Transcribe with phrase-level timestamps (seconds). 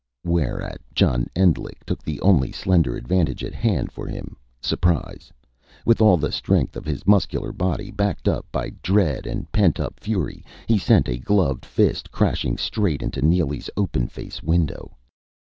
[0.23, 5.31] Whereat, John Endlich took the only slender advantage at hand for him surprise.
[5.85, 9.99] With all the strength of his muscular body, backed up by dread and pent up
[9.99, 14.97] fury, he sent a gloved fist crashing straight into Neely's open face window.